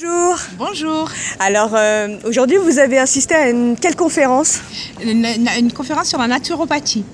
[0.00, 0.36] Bonjour.
[0.56, 1.10] Bonjour.
[1.38, 4.60] Alors euh, aujourd'hui vous avez assisté à une quelle conférence?
[5.04, 7.04] Une, une- une conférence sur la naturopathie.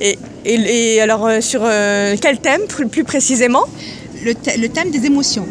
[0.00, 3.64] et, et- et alors euh, sur euh, quel thème plus, précisément?
[4.24, 5.48] Le thème des émotions.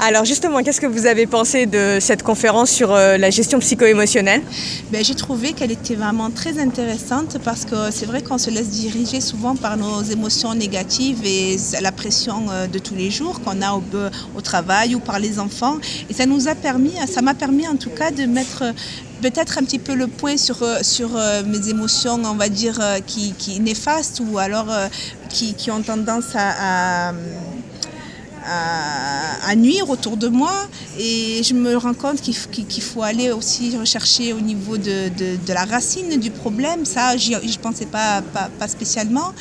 [0.00, 4.42] Alors justement qu'est-ce que vous avez pensé de cette conférence sur euh, la gestion psycho-émotionnelle?
[4.90, 8.68] Ben, J'ai trouvé qu'elle était vraiment très intéressante parce que c'est vrai qu'on se laisse
[8.68, 13.62] diriger souvent par nos émotions négatives et la pression euh, de tous les jours qu'on
[13.62, 15.76] a au, travail ou par les enfants.
[16.10, 18.72] Et ça nous a permis, ça m'a permis en tout cas de mettre euh,
[19.22, 21.10] peut-être un petit peu le point sur, sur
[21.46, 24.66] mes émotions, on va dire, qui, qui néfastes ou alors
[25.30, 27.14] qui, qui ont tendance à,
[29.46, 30.52] à nuire autour de moi
[30.98, 35.52] et je me rends compte qu'il faut aller aussi rechercher au niveau de, de- de
[35.52, 36.84] la racine du problème.
[36.84, 39.32] Ça, je ne pensais pas, pas, pas spécialement.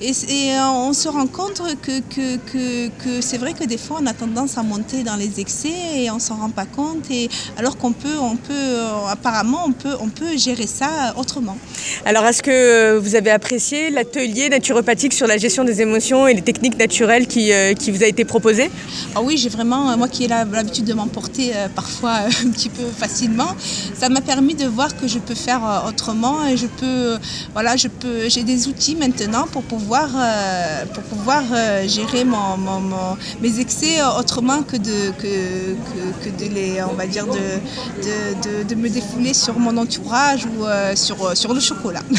[0.00, 3.98] Et, euh, on se rend compte que, que, que, que c'est vrai que des fois,
[4.02, 7.10] on a tendance à monter dans les excès et on s'en rend pas compte.
[7.10, 11.56] Et, alors qu'on peut, on peut euh, apparemment, on peut, on peut gérer ça autrement.
[12.04, 16.42] Alors est-ce que vous avez apprécié l'atelier naturopathique sur la gestion des émotions et les
[16.42, 18.70] techniques naturelles qui, euh, qui vous a été proposé?
[19.14, 22.50] Ah oui, j'ai vraiment, euh, moi qui ai l'habitude de m'emporter euh, parfois euh, un
[22.50, 23.50] petit peu facilement,
[23.98, 27.18] ça m'a permis de voir que je peux faire autrement et je peux,
[27.52, 30.08] voilà, je peux, j'ai des outils maintenant pour pouvoir,
[30.94, 31.42] pour pouvoir
[31.86, 36.94] gérer mon, mon- mon- mes excès autrement que de, que, que, que de les, on
[36.94, 37.32] va dire, de,
[38.06, 42.02] de, de- de me défouler sur mon entourage ou sur, sur le chocolat.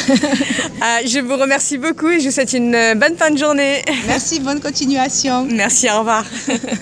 [0.84, 3.84] Ah, Je vous remercie beaucoup et je vous souhaite une bonne fin de journée.
[4.08, 5.46] Merci, bonne continuation.
[5.46, 6.26] Merci, au revoir.